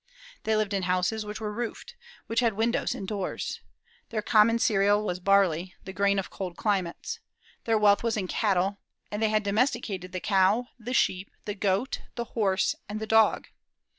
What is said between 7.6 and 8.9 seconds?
Their wealth was in cattle,